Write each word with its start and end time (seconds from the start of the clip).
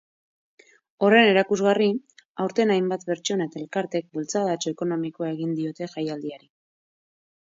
Horren 1.07 1.27
erakusgarri, 1.33 1.89
aurten 2.45 2.73
hainbat 2.77 3.05
pertsona 3.09 3.47
eta 3.51 3.61
elkartek 3.65 4.09
bultzadatxo 4.19 4.75
ekonomikoa 4.77 5.33
egin 5.37 5.57
diote 5.61 5.93
jaialdiari. 5.93 6.55